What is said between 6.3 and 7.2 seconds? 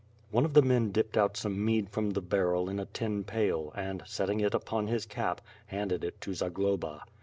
Za globa.